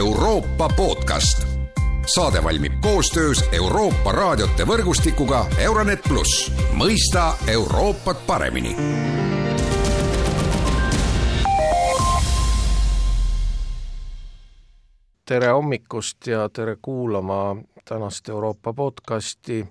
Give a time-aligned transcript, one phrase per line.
[0.00, 1.46] Euroopa podcast.
[2.14, 8.72] saade valmib koostöös Euroopa raadiote võrgustikuga Euronet pluss, mõista Euroopat paremini
[15.28, 19.66] tere hommikust ja tere kuulama tänast Euroopa podcasti.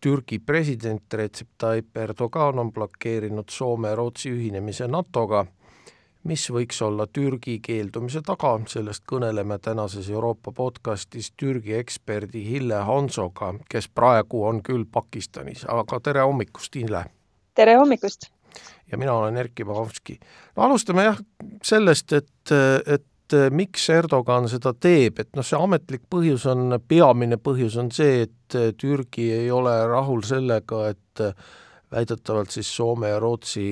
[0.00, 5.46] Türgi president Recep Tayyip Erdogan on blokeerinud Soome ja Rootsi ühinemise NATO-ga.
[6.28, 13.54] Mis võiks olla Türgi keeldumise taga, sellest kõneleme tänases Euroopa podcastis Türgi eksperdi Hille Hansoga,
[13.70, 17.04] kes praegu on küll Pakistanis, aga tere hommikust, Hille!
[17.56, 18.28] tere hommikust!
[18.90, 20.18] ja mina olen Erkki Bahovski.
[20.56, 21.20] no alustame jah
[21.64, 22.52] sellest, et,
[22.86, 28.26] et miks Erdogan seda teeb, et noh, see ametlik põhjus on, peamine põhjus on see,
[28.28, 31.24] et Türgi ei ole rahul sellega, et
[31.92, 33.70] väidetavalt siis Soome ja Rootsi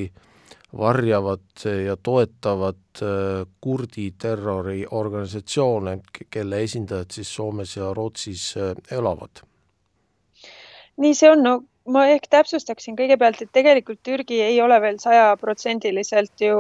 [0.73, 3.01] varjavad ja toetavad
[3.61, 5.99] kurdi terroriorganisatsioone,
[6.31, 8.55] kelle esindajad siis Soomes ja Rootsis
[8.91, 9.45] elavad.
[10.97, 16.43] nii see on, no ma ehk täpsustaksin kõigepealt, et tegelikult Türgi ei ole veel sajaprotsendiliselt
[16.43, 16.57] ju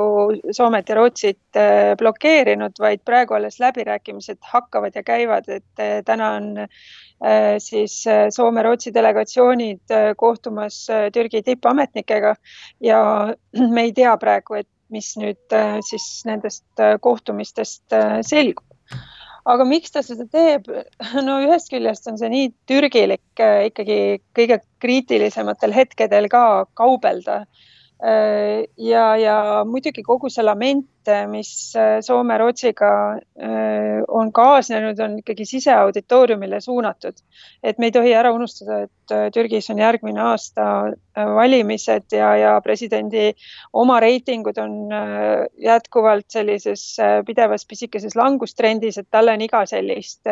[0.54, 6.30] Soomet ja Rootsit äh, blokeerinud, vaid praegu alles läbirääkimised hakkavad ja käivad, et äh, täna
[6.38, 12.36] on äh, siis Soome-Rootsi delegatsioonid kohtumas Türgi tippametnikega
[12.80, 13.02] ja
[13.74, 18.76] me ei tea praegu, et mis nüüd siis nendest kohtumistest selgub
[19.46, 20.68] aga miks ta seda teeb?
[21.28, 23.98] no ühest küljest on see nii türgilik äh, ikkagi
[24.36, 26.42] kõige kriitilisematel hetkedel ka
[26.78, 27.44] kaubelda
[27.98, 36.60] ja, ja muidugi kogu see lament, mis äh, Soome-Rootsiga äh, on kaasnenud, on ikkagi siseauditooriumile
[36.60, 37.16] suunatud.
[37.62, 40.66] et me ei tohi ära unustada, et Türgis on järgmine aasta
[41.16, 43.30] valimised ja, ja presidendi
[43.72, 44.92] oma reitingud on
[45.62, 50.26] jätkuvalt sellises pidevas pisikeses langustrendis, et talle on iga sellist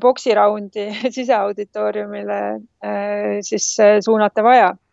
[0.00, 2.40] poksiraundi siseauditooriumile
[3.46, 3.68] siis
[4.02, 4.85] suunata vaja Äh,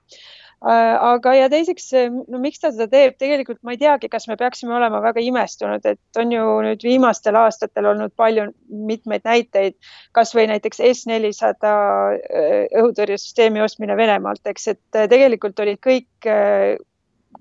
[0.63, 1.89] aga, ja teiseks,
[2.31, 5.83] no miks ta seda teeb, tegelikult ma ei teagi, kas me peaksime olema väga imestunud,
[5.85, 9.75] et on ju nüüd viimastel aastatel olnud palju mitmeid näiteid,
[10.15, 11.73] kasvõi näiteks S nelisada
[12.15, 16.31] äh, õhutõrjesüsteemi ostmine Venemaalt, eks, et äh, tegelikult olid kõik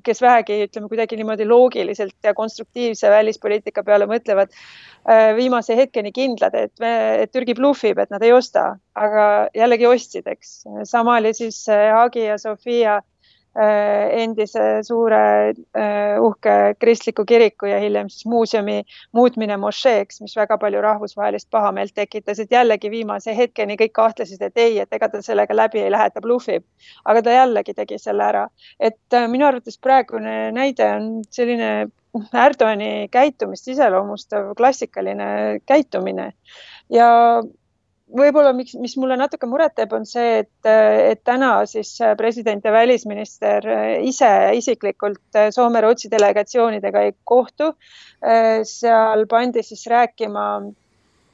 [0.02, 4.50] kes vähegi ütleme kuidagi niimoodi loogiliselt ja konstruktiivse välispoliitika peale mõtlevad,
[5.36, 8.64] viimase hetkeni kindlad, et, et Türgi bluffib, et nad ei osta,
[8.98, 10.62] aga jällegi ostsid, eks.
[10.88, 13.11] sama oli siis Hagi ja Sofia Äh,
[13.54, 18.78] endise suure äh, uhke kristliku kiriku ja hiljem siis muuseumi
[19.12, 24.56] muutmine mošeeks, mis väga palju rahvusvahelist pahameelt tekitas, et jällegi viimase hetkeni kõik kahtlesid, et
[24.56, 26.64] ei, et ega ta sellega läbi ei lähe, ta bluffib.
[27.04, 28.46] aga ta jällegi tegi selle ära,
[28.80, 36.32] et äh, minu arvates praegune näide on selline Erdogani käitumist iseloomustav klassikaline käitumine
[36.92, 37.08] ja
[38.16, 42.72] võib-olla, miks, mis mulle natuke muret teeb, on see, et, et täna siis president ja
[42.74, 43.66] välisminister
[44.02, 47.72] ise isiklikult Soome-Rootsi delegatsioonidega ei kohtu.
[48.68, 50.46] seal pandi siis rääkima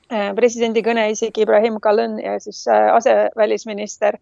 [0.08, 4.16] presidendi kõneisik Ibrahim Kalõn ja siis asevälisminister,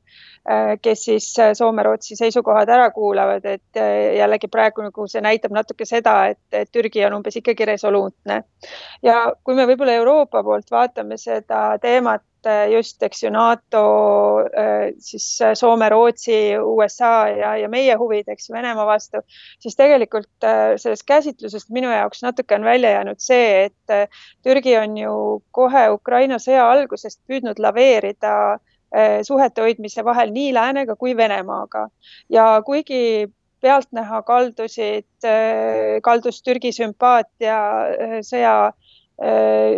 [0.83, 1.29] kes siis
[1.59, 3.81] Soome-Rootsi seisukohad ära kuulavad, et
[4.19, 8.43] jällegi praegu nagu see näitab natuke seda, et Türgi on umbes ikkagi resoluutne.
[9.03, 13.83] ja kui me võib-olla Euroopa poolt vaatame seda teemat et just, eks ju, NATO,
[14.57, 15.27] äh, siis
[15.59, 19.23] Soome, Rootsi, USA ja, ja meie huvid, eks ju, Venemaa vastu,
[19.63, 24.07] siis tegelikult äh, sellest käsitlusest minu jaoks natuke on välja jäänud see, et äh,
[24.47, 25.17] Türgi on ju
[25.51, 28.59] kohe Ukraina sõja algusest püüdnud laveerida
[29.27, 31.89] suhete hoidmise vahel nii läänega kui Venemaaga.
[32.33, 33.27] Ja kuigi
[33.61, 35.27] pealtnäha kaldusid,
[36.07, 37.59] kaldus Türgi sümpaatia
[38.25, 38.55] sõja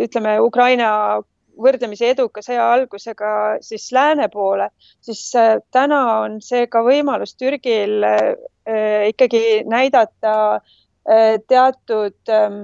[0.05, 0.91] ütleme Ukraina
[1.61, 3.31] võrdlemisi eduka sõja algusega
[3.65, 4.69] siis lääne poole,
[5.03, 12.61] siis äh, täna on see ka võimalus Türgil äh, ikkagi näidata äh, teatud ähm,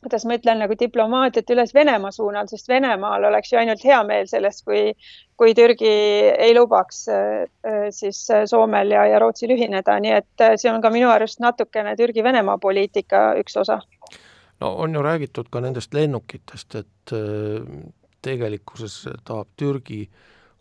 [0.00, 4.30] kuidas ma ütlen, nagu diplomaatiat üles Venemaa suunal, sest Venemaal oleks ju ainult hea meel
[4.30, 4.94] sellest, kui,
[5.36, 5.90] kui Türgi
[6.40, 7.02] ei lubaks
[7.92, 12.56] siis Soomel ja, ja Rootsil ühineda, nii et see on ka minu arust natukene Türgi-Venemaa
[12.64, 13.82] poliitika üks osa
[14.60, 17.64] no on ju räägitud ka nendest lennukitest, et äh,
[18.22, 20.08] tegelikkuses tahab Türgi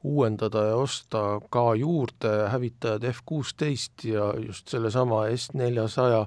[0.03, 6.25] uuendada ja osta ka juurde hävitajad F kuusteist ja just sellesama S neljasaja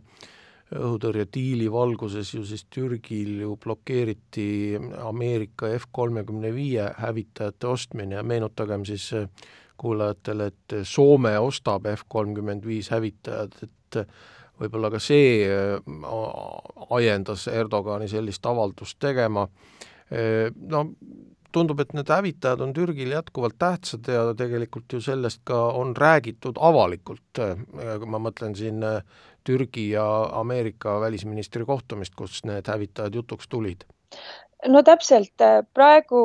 [0.73, 8.85] õhutõrjediili valguses ju siis Türgil ju blokeeriti Ameerika F kolmekümne viie hävitajate ostmine ja meenutagem
[8.89, 9.29] siis äh,
[9.83, 14.01] kuulajatele, et Soome ostab F kolmkümmend viis hävitajad, et
[14.63, 15.43] võib-olla ka see
[16.91, 19.47] ajendas Erdogani sellist avaldust tegema,
[20.11, 20.83] no
[21.53, 26.57] tundub, et need hävitajad on Türgile jätkuvalt tähtsad ja tegelikult ju sellest ka on räägitud
[26.61, 27.43] avalikult,
[28.07, 28.81] ma mõtlen siin
[29.45, 30.07] Türgi ja
[30.41, 33.85] Ameerika välisministri kohtumist, kus need hävitajad jutuks tulid?
[34.69, 35.43] no täpselt,
[35.75, 36.23] praegu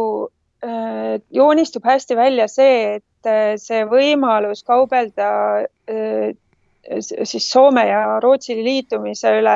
[0.64, 5.30] äh, joonistub hästi välja see, et äh, see võimalus kaubelda
[5.90, 6.36] äh,
[7.02, 9.56] siis Soome ja Rootsi liitumise üle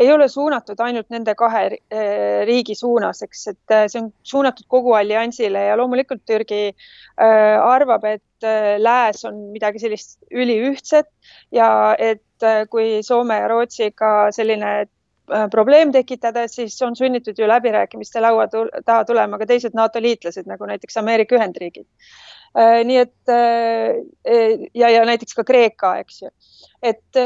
[0.00, 4.68] ei ole suunatud ainult nende kahe eh, riigi suunas, eks, et eh, see on suunatud
[4.68, 8.48] kogu alliansile ja loomulikult Türgi eh, arvab, et
[8.80, 11.10] lääs on midagi sellist üliühtset
[11.52, 11.68] ja
[11.98, 14.88] et kui Soome ja Rootsiga selline
[15.52, 20.66] probleem tekitada, siis on sunnitud ju läbirääkimiste laua taha tulema ka teised NATO liitlased, nagu
[20.66, 21.86] näiteks Ameerika Ühendriigid
[22.58, 26.30] nii et äh, äh, ja, ja näiteks ka Kreeka, eks ju,
[26.82, 27.20] et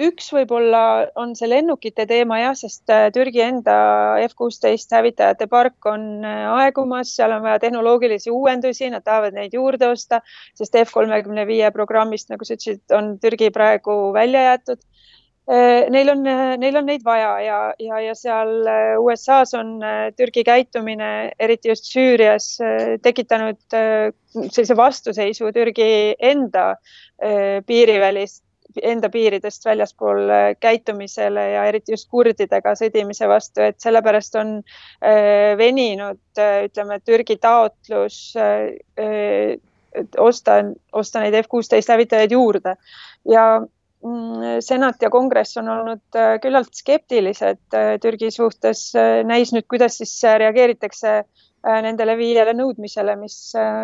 [0.00, 3.76] üks võib-olla on see lennukite teema jah, sest Türgi enda
[4.24, 9.90] F kuusteist hävitajate park on aegumas, seal on vaja tehnoloogilisi uuendusi, nad tahavad neid juurde
[9.92, 10.22] osta,
[10.58, 14.80] sest F kolmekümne viie programmist, nagu sa ütlesid, on Türgi praegu välja jäetud.
[14.80, 15.10] Äh,
[15.90, 19.78] neil on, äh, neil on neid vaja ja, ja, ja seal äh, USA-s on
[20.16, 22.52] Türgi käitumine, eriti just Süürias,
[23.02, 26.74] tekitanud sellise vastuseisu Türgi enda
[27.66, 28.44] piirivälist,
[28.86, 30.30] enda piiridest väljaspool
[30.62, 34.54] käitumisele ja eriti just kurdidega sõdimise vastu, et sellepärast on
[35.58, 38.20] veninud, ütleme, Türgi taotlus
[40.18, 40.56] osta,
[40.92, 42.76] osta neid F kuusteist hävitajaid juurde.
[43.28, 43.58] Ja
[44.64, 49.98] senat ja kongress on olnud äh, küllalt skeptilised äh, Türgi suhtes, äh, näis nüüd, kuidas
[50.00, 51.22] siis reageeritakse
[51.60, 53.34] nendele viiele nõudmisele, mis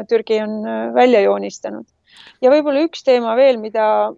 [0.08, 0.62] Türgi on
[0.96, 1.84] välja joonistanud.
[2.40, 4.14] ja võib-olla üks teema veel, mida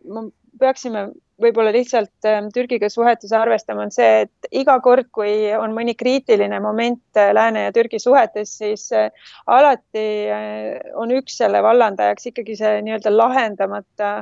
[0.62, 1.08] peaksime
[1.43, 6.61] võib-olla lihtsalt ähm, Türgiga suhetes arvestama, on see, et iga kord, kui on mõni kriitiline
[6.62, 9.08] moment äh, Lääne ja Türgi suhetes, siis äh,
[9.46, 14.12] alati äh, on üks selle vallandajaks ikkagi see nii-öelda lahendamata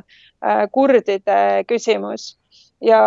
[0.71, 2.35] kurdide küsimus.
[2.83, 2.99] Ja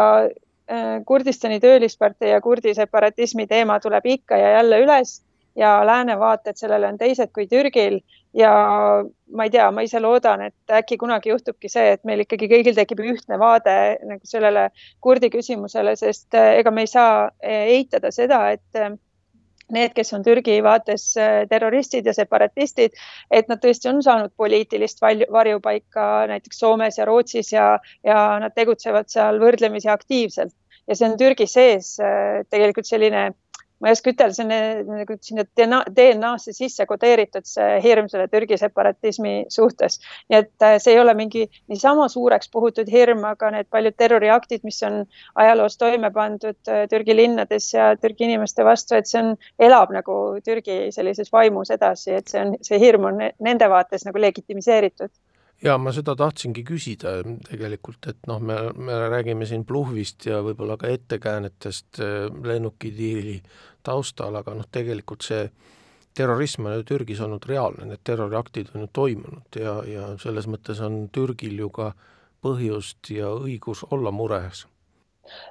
[1.07, 5.17] Kurdistani töölispartei ja kurdi separatismi teema tuleb ikka ja jälle üles
[5.59, 8.01] ja lääne vaated sellele on teised kui Türgil
[8.35, 8.53] ja
[9.33, 12.77] ma ei tea, ma ise loodan, et äkki kunagi juhtubki see, et meil ikkagi kõigil
[12.77, 13.75] tekib ühtne vaade
[14.07, 14.69] nagu sellele
[15.03, 18.93] kurdi küsimusele, sest eh, ega me ei saa eh, eitada seda, et eh,
[19.71, 21.05] need, kes on Türgi vaates
[21.51, 22.97] terroristid ja separatistid,
[23.31, 29.07] et nad tõesti on saanud poliitilist varjupaika näiteks Soomes ja Rootsis ja, ja nad tegutsevad
[29.13, 30.57] seal võrdlemisi aktiivselt.
[30.91, 31.93] Ja see on Türgi sees
[32.51, 33.29] tegelikult selline
[33.81, 35.45] ma ei oska ütelda, see on nagu sinna
[35.97, 39.99] DNA-sse sisse kodeeritud see hirm selle Türgi separatismi suhtes.
[40.29, 44.65] nii et äh, see ei ole mingi niisama suureks puhutud hirm, aga need paljud terroriaktid,
[44.69, 45.03] mis on
[45.45, 50.21] ajaloos toime pandud äh, Türgi linnades ja Türgi inimeste vastu, et see on, elab nagu
[50.45, 55.13] Türgi sellises vaimus edasi, et see on, see hirm on nende vaates nagu legitimiseeritud
[55.65, 57.19] jaa, ma seda tahtsingi küsida
[57.49, 63.41] tegelikult, et noh, me, me räägime siin bluffist ja võib-olla ka ettekäänetest äh, lennukidiili
[63.87, 65.45] taustal, aga noh, tegelikult see
[66.17, 70.83] terrorism on ju Türgis olnud reaalne, need terroriaktid on ju toimunud ja, ja selles mõttes
[70.85, 71.93] on Türgil ju ka
[72.45, 74.67] põhjust ja õigus olla mures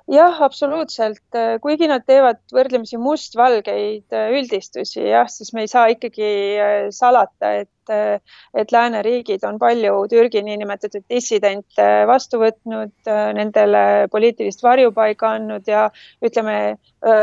[0.10, 6.30] jah, absoluutselt, kuigi nad teevad võrdlemisi mustvalgeid äh, üldistusi, jah, siis me ei saa ikkagi
[6.60, 12.94] äh, salata, et, äh, et lääneriigid on palju Türgi niinimetatud dissidente vastu võtnud,
[13.38, 15.88] nendele poliitilist varjupaiga andnud ja
[16.26, 16.78] ütleme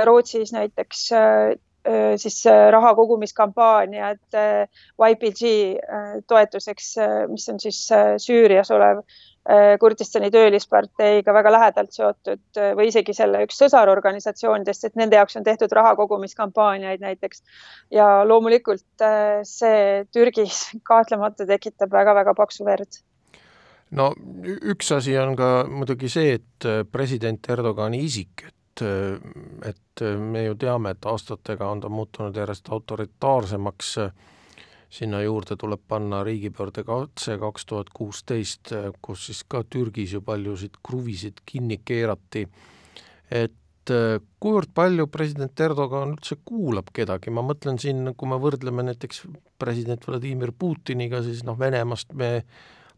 [0.06, 1.06] Rootsis näiteks
[2.18, 2.40] siis
[2.74, 4.36] raha kogumiskampaaniad
[4.98, 5.52] YPG
[6.26, 6.88] toetuseks,
[7.30, 7.78] mis on siis
[8.24, 9.35] Süürias olev Äh,
[9.80, 15.46] Kurdistani töölisparteiga väga lähedalt seotud äh, või isegi selle üks sõsarorganisatsioonidest, et nende jaoks on
[15.46, 17.44] tehtud raha kogumiskampaaniaid näiteks.
[17.94, 22.98] ja loomulikult äh, see Türgis kahtlemata tekitab väga-väga paksu verd
[23.90, 24.10] no
[24.74, 28.82] üks asi on ka muidugi see, et president Erdogani isik, et,
[29.62, 34.10] et me ju teame, et aastatega on ta muutunud järjest autoritaarsemaks äh,
[34.96, 38.72] sinna juurde tuleb panna riigipöörde katse kaks tuhat kuusteist,
[39.04, 42.46] kus siis ka Türgis ju paljusid kruvisid kinni keerati,
[43.30, 48.86] et äh, kuivõrd palju president Erdogan üldse kuulab kedagi, ma mõtlen siin, kui me võrdleme
[48.90, 49.26] näiteks
[49.60, 52.30] president Vladimir Putiniga, siis noh, Venemaast me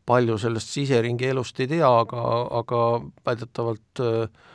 [0.09, 2.23] palju sellest siseringi elust ei tea, aga,
[2.63, 2.85] aga
[3.27, 4.47] väidetavalt äh,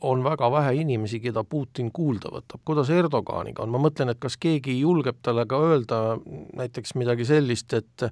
[0.00, 2.62] on väga vähe inimesi, keda Putin kuulda võtab.
[2.64, 6.00] kuidas Erdoganiga on, ma mõtlen, et kas keegi julgeb talle ka öelda
[6.56, 8.06] näiteks midagi sellist, et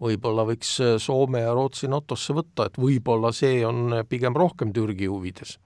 [0.00, 5.58] võib-olla võiks Soome ja Rootsi NATO-sse võtta, et võib-olla see on pigem rohkem Türgi huvides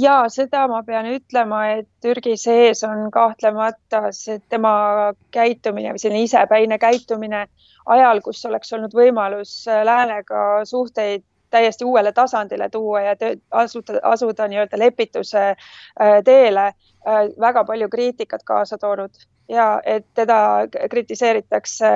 [0.00, 6.24] ja seda ma pean ütlema, et Türgi sees on kahtlemata see tema käitumine või selline
[6.24, 7.42] isepäine käitumine
[7.86, 13.16] ajal, kus oleks olnud võimalus läänega suhteid täiesti uuele tasandile tuua ja
[13.50, 16.66] asuda, asuda nii-öelda lepituse äh, teele,
[17.06, 21.88] äh, väga palju kriitikat kaasa toonud ja et teda kritiseeritakse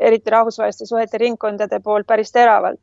[0.00, 2.80] eriti rahvusvaheliste suhete ringkondade poolt päris teravalt.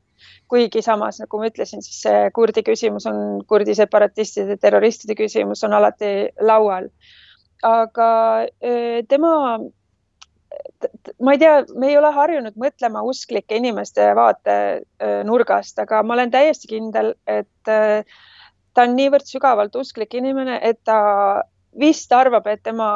[0.51, 5.73] kuigi samas, nagu ma ütlesin, siis see kurdi küsimus on, kurdi separatistide, terroristide küsimus on
[5.73, 6.89] alati laual.
[7.63, 8.09] aga
[8.43, 9.59] äh, tema
[11.21, 16.69] ma ei tea, me ei ole harjunud mõtlema usklike inimeste vaatenurgast, aga ma olen täiesti
[16.71, 21.43] kindel, et ta on niivõrd sügavalt usklik inimene, et ta
[21.79, 22.89] vist arvab, et tema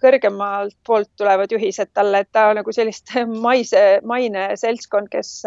[0.00, 3.12] kõrgemalt poolt tulevad juhised talle, et ta nagu sellist
[3.46, 5.42] maise, maine seltskond, kes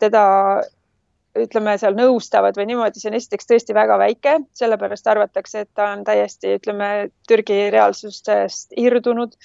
[0.00, 0.24] teda
[1.42, 5.92] ütleme seal nõustavad või niimoodi, see on esiteks tõesti väga väike, sellepärast arvatakse, et ta
[5.94, 9.36] on täiesti, ütleme, Türgi reaalsusest irdunud.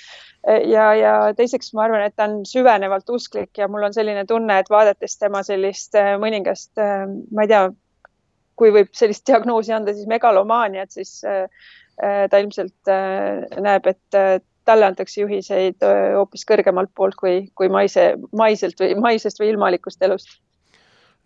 [0.43, 4.57] Ja, ja teiseks ma arvan, et ta on süvenevalt usklik ja mul on selline tunne,
[4.59, 7.61] et vaadates tema sellist äh, mõningast, äh, ma ei tea,
[8.59, 11.47] kui võib sellist diagnoosi anda, siis megalomaaniat, siis äh,
[12.27, 12.89] ta ilmselt
[13.61, 15.83] näeb, et talle antakse juhiseid
[16.17, 20.31] hoopis kõrgemalt poolt kui, kui maise, maiselt või maisest või ilmalikust elust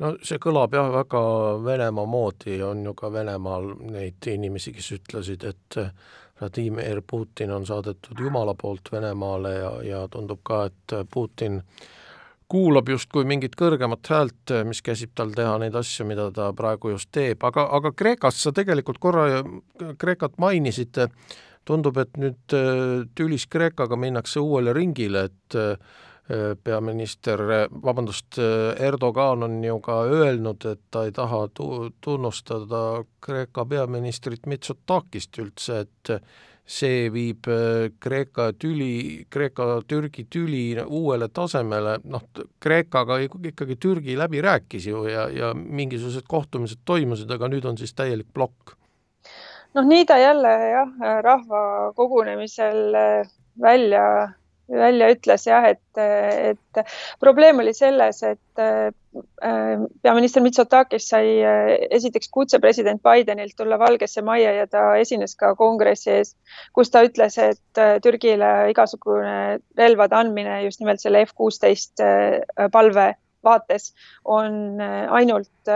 [0.03, 1.21] no see kõlab jah, väga
[1.65, 5.79] Venemaa moodi, on ju ka Venemaal neid inimesi, kes ütlesid, et
[6.37, 11.61] Vladimir Putin on saadetud Jumala poolt Venemaale ja, ja tundub ka, et Putin
[12.47, 17.09] kuulab justkui mingit kõrgemat häält, mis käsib tal teha neid asju, mida ta praegu just
[17.11, 19.41] teeb, aga, aga Kreekast sa tegelikult korra
[19.99, 21.01] Kreekat mainisid,
[21.67, 22.55] tundub, et nüüd
[23.17, 25.57] tülis Kreekaga minnakse uuele ringile, et
[26.63, 27.39] peaminister,
[27.71, 28.35] vabandust,
[28.83, 35.85] Erdogan on ju ka öelnud, et ta ei taha tu-, tunnustada Kreeka peaministrit Mitsotakist üldse,
[35.85, 36.11] et
[36.67, 37.47] see viib
[38.03, 42.25] Kreeka tüli, Kreeka-Türgi tüli uuele tasemele, noh,
[42.59, 47.95] Kreekaga ikkagi Türgi läbi rääkis ju ja, ja mingisugused kohtumised toimusid, aga nüüd on siis
[47.95, 48.75] täielik plokk.
[49.77, 50.91] noh, nii ta jälle jah,
[51.23, 52.99] rahvakogunemisel
[53.61, 54.03] välja
[54.69, 56.81] välja ütles jah, et, et
[57.21, 58.89] probleem oli selles, et äh,
[60.03, 65.53] peaminister Mitsotakis sai äh, esiteks kutse president Bidenilt tulla Valgesse Majja ja ta esines ka
[65.59, 66.33] kongressi ees,
[66.75, 72.03] kus ta ütles, et äh, Türgile igasugune relvade andmine just nimelt selle F kuusteist
[72.73, 73.13] palve
[73.45, 73.93] vaates
[74.25, 75.69] on ainult,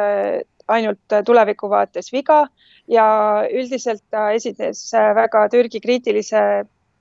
[0.67, 2.43] ainult tuleviku vaates viga
[2.91, 3.07] ja
[3.48, 4.83] üldiselt ta esines
[5.15, 6.41] väga Türgi kriitilise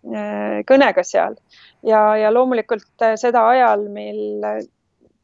[0.03, 1.37] kõnega seal.
[1.87, 4.61] Ja, ja loomulikult äh, seda ajal, mil äh,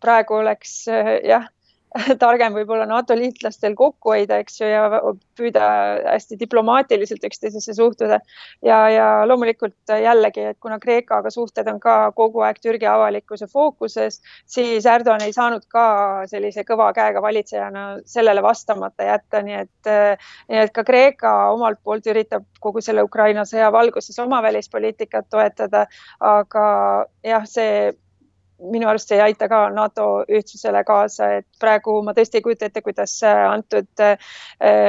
[0.01, 1.49] praegu oleks äh, jah,
[2.23, 5.01] targem võib-olla NATO liitlastel kokku hoida, eks ju, ja
[5.39, 5.67] püüda
[6.07, 8.21] hästi diplomaatiliselt üksteisesse suhtuda.
[8.65, 14.21] ja, ja loomulikult jällegi, et kuna Kreekaga suhted on ka kogu aeg Türgi avalikkuse fookuses,
[14.47, 15.87] siis Erdoğan ei saanud ka
[16.31, 19.93] sellise kõva käega valitsejana sellele vastamata jätta, nii et,
[20.51, 25.87] nii et ka Kreeka omalt poolt üritab kogu selle Ukraina sõja valguses oma välispoliitikat toetada,
[26.21, 26.67] aga
[27.25, 27.93] jah, see
[28.59, 32.83] minu arust ei aita ka NATO ühtsusele kaasa, et praegu ma tõesti ei kujuta ette,
[32.85, 34.17] kuidas antud äh,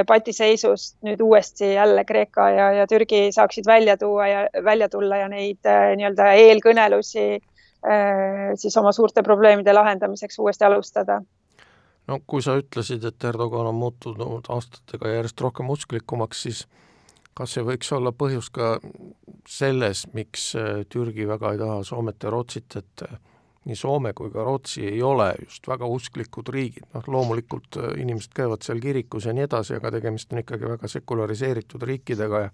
[0.08, 5.28] patiseisust nüüd uuesti jälle Kreeka ja, ja Türgi saaksid välja tuua ja välja tulla ja
[5.32, 11.22] neid äh, nii-öelda eelkõnelusi äh, siis oma suurte probleemide lahendamiseks uuesti alustada.
[12.08, 16.68] No kui sa ütlesid, et Erdogan on muutunud aastatega järjest rohkem usklikumaks, siis
[17.36, 18.78] kas see võiks olla põhjus ka
[19.48, 20.54] selles, miks
[20.90, 23.04] Türgi väga ei taha Soomet ja Rootsit, et
[23.68, 28.36] nii Soome kui ka Rootsi ei ole just väga usklikud riigid, noh loomulikult äh, inimesed
[28.38, 32.52] käivad seal kirikus ja nii edasi, aga tegemist on ikkagi väga sekulariseeritud riikidega ja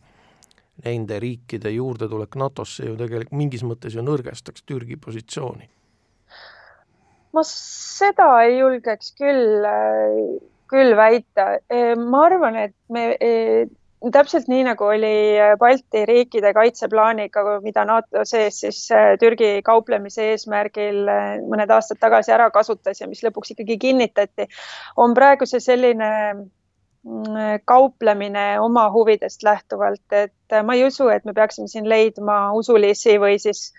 [0.86, 5.70] nende riikide juurdetulek NATO-sse ju tegelikult mingis mõttes ju nõrgestaks Türgi positsiooni.
[7.34, 10.18] ma seda ei julgeks küll, äh,
[10.70, 11.60] küll väita.
[11.98, 13.06] ma arvan, et me
[14.12, 20.32] täpselt nii, nagu oli äh, Balti riikide kaitseplaaniga, mida NATO sees siis äh, Türgi kauplemise
[20.34, 24.50] eesmärgil äh, mõned aastad tagasi ära kasutas ja mis lõpuks ikkagi kinnitati,
[25.00, 31.34] on praegu see selline mm, kauplemine oma huvidest lähtuvalt, et ma ei usu, et me
[31.34, 33.70] peaksime siin leidma usulisi või siis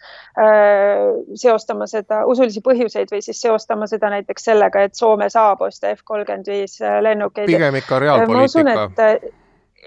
[0.41, 1.05] äh,
[1.37, 6.05] seostama seda, usulisi põhjuseid või siis seostama seda näiteks sellega, et Soome saab osta F
[6.05, 7.51] kolmkümmend viis lennukeid.
[7.53, 8.91] pigem ikka reaalpoliitika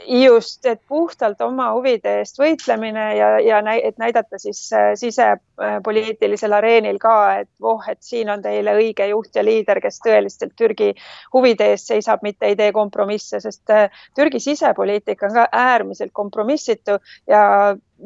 [0.05, 6.53] just, et puhtalt oma huvide eest võitlemine ja, ja näi, et näidata siis äh, sisepoliitilisel
[6.53, 10.93] areenil ka, et voh, et siin on teile õige juht ja liider, kes tõeliselt Türgi
[11.33, 16.99] huvide eest seisab, mitte ei tee kompromisse, sest äh, Türgi sisepoliitika on ka äärmiselt kompromissitu
[17.27, 17.41] ja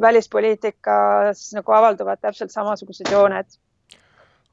[0.01, 3.59] välispoliitikas nagu avalduvad täpselt samasugused jooned.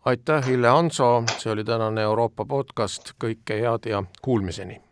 [0.05, 4.88] Aitäh, Hille Hanso, see oli tänane Euroopa podcast, kõike head ja kuulmiseni!